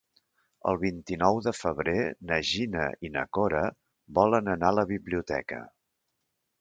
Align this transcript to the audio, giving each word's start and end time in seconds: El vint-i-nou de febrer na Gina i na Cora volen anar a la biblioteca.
El 0.69 0.77
vint-i-nou 0.83 1.41
de 1.47 1.51
febrer 1.57 1.93
na 2.31 2.39
Gina 2.51 2.87
i 3.09 3.11
na 3.17 3.25
Cora 3.39 3.61
volen 4.21 4.51
anar 4.55 4.73
a 4.75 4.77
la 4.79 4.87
biblioteca. 4.97 5.61